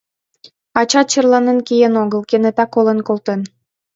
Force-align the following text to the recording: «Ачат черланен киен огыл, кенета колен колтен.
«Ачат 0.79 1.07
черланен 1.11 1.59
киен 1.67 1.93
огыл, 2.03 2.21
кенета 2.29 2.65
колен 2.73 2.99
колтен. 3.07 3.41